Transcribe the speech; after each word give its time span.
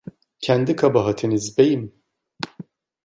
Kendi 0.41 0.75
kabahatiniz, 0.75 1.57
beyim. 1.57 1.93